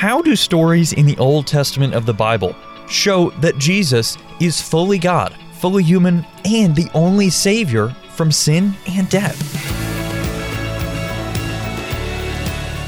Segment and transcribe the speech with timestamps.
[0.00, 2.56] How do stories in the Old Testament of the Bible
[2.88, 9.10] show that Jesus is fully God, fully human, and the only Savior from sin and
[9.10, 9.38] death?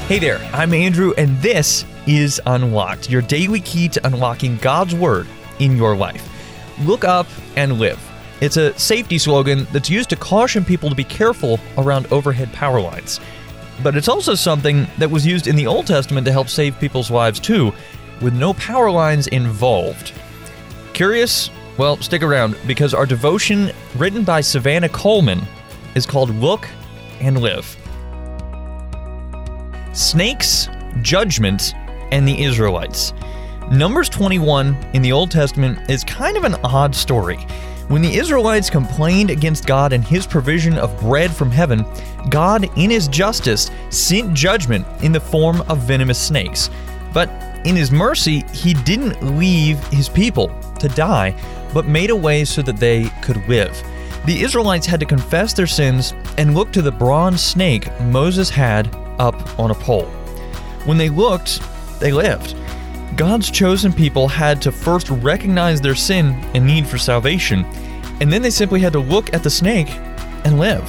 [0.07, 5.27] Hey there, I'm Andrew, and this is Unlocked, your daily key to unlocking God's Word
[5.59, 6.27] in your life.
[6.81, 8.01] Look up and live.
[8.41, 12.81] It's a safety slogan that's used to caution people to be careful around overhead power
[12.81, 13.19] lines.
[13.81, 17.09] But it's also something that was used in the Old Testament to help save people's
[17.09, 17.73] lives too,
[18.21, 20.13] with no power lines involved.
[20.93, 21.49] Curious?
[21.77, 25.41] Well, stick around because our devotion, written by Savannah Coleman,
[25.95, 26.67] is called Look
[27.19, 27.75] and Live.
[29.93, 30.69] Snakes,
[31.01, 31.73] Judgment,
[32.11, 33.13] and the Israelites.
[33.71, 37.47] Numbers 21 in the Old Testament is kind of an odd story.
[37.89, 41.85] When the Israelites complained against God and his provision of bread from heaven,
[42.29, 46.69] God, in his justice, sent judgment in the form of venomous snakes.
[47.13, 47.29] But
[47.65, 51.35] in his mercy, he didn't leave his people to die,
[51.73, 53.71] but made a way so that they could live.
[54.25, 58.95] The Israelites had to confess their sins and look to the bronze snake Moses had
[59.19, 60.05] up on a pole.
[60.85, 61.61] When they looked,
[61.99, 62.55] they lived.
[63.15, 67.63] God's chosen people had to first recognize their sin and need for salvation,
[68.21, 69.89] and then they simply had to look at the snake
[70.45, 70.83] and live.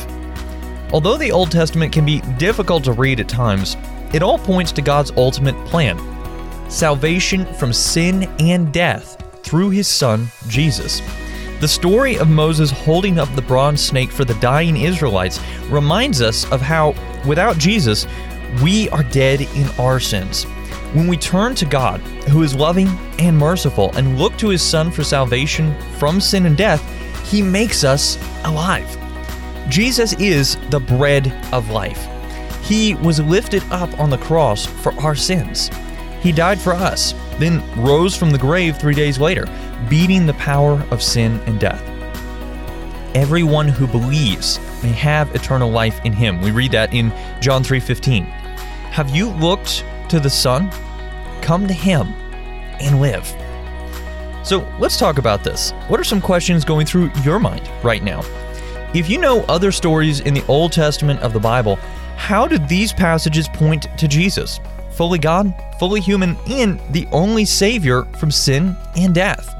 [0.92, 3.76] Although the Old Testament can be difficult to read at times,
[4.14, 5.98] it all points to God's ultimate plan
[6.70, 11.02] salvation from sin and death through his son, Jesus.
[11.60, 16.50] The story of Moses holding up the bronze snake for the dying Israelites reminds us
[16.50, 16.94] of how,
[17.26, 18.06] without Jesus,
[18.62, 20.46] we are dead in our sins.
[20.94, 22.86] When we turn to God, who is loving
[23.18, 26.80] and merciful, and look to his Son for salvation from sin and death,
[27.28, 28.88] he makes us alive.
[29.68, 32.06] Jesus is the bread of life.
[32.62, 35.68] He was lifted up on the cross for our sins.
[36.22, 39.46] He died for us, then rose from the grave three days later,
[39.88, 41.82] beating the power of sin and death.
[43.16, 46.40] Everyone who believes may have eternal life in him.
[46.40, 48.26] We read that in John 3:15.
[48.92, 50.70] Have you looked to the Son?
[51.44, 52.06] Come to him
[52.80, 53.26] and live.
[54.44, 55.72] So let's talk about this.
[55.88, 58.22] What are some questions going through your mind right now?
[58.94, 61.76] If you know other stories in the Old Testament of the Bible,
[62.16, 64.58] how did these passages point to Jesus?
[64.92, 69.54] Fully God, fully human, and the only Savior from sin and death.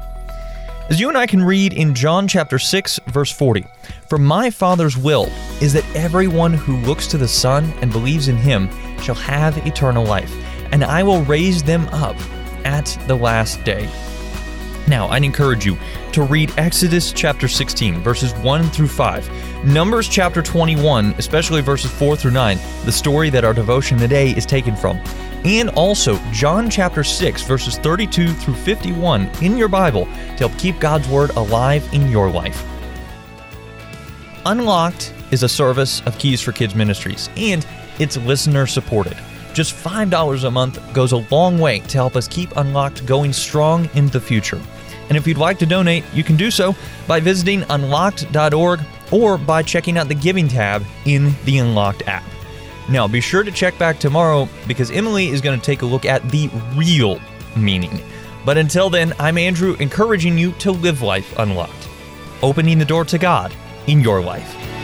[0.89, 3.63] As you and I can read in John chapter 6, verse 40,
[4.07, 5.31] For my Father's will
[5.61, 8.69] is that everyone who looks to the Son and believes in him
[8.99, 10.33] shall have eternal life,
[10.75, 12.17] and I will raise them up
[12.65, 13.89] at the last day.
[14.89, 15.77] Now, I'd encourage you
[16.11, 22.17] to read Exodus chapter 16, verses 1 through 5, Numbers chapter 21, especially verses 4
[22.17, 24.97] through 9, the story that our devotion today is taken from,
[25.45, 30.77] and also John chapter 6, verses 32 through 51 in your Bible to help keep
[30.81, 32.65] God's Word alive in your life.
[34.45, 37.65] Unlocked is a service of Keys for Kids Ministries, and
[37.97, 39.17] it's listener supported.
[39.55, 43.89] Just $5 a month goes a long way to help us keep Unlocked going strong
[43.95, 44.61] in the future.
[45.07, 46.75] And if you'd like to donate, you can do so
[47.07, 48.81] by visiting unlocked.org
[49.13, 52.25] or by checking out the Giving tab in the Unlocked app.
[52.89, 56.05] Now, be sure to check back tomorrow because Emily is going to take a look
[56.05, 57.21] at the real
[57.55, 58.01] meaning.
[58.43, 61.87] But until then, I'm Andrew, encouraging you to live life unlocked,
[62.41, 63.55] opening the door to God
[63.87, 64.74] in your life.